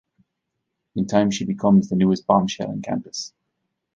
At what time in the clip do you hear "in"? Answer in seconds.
0.95-1.05, 2.71-2.81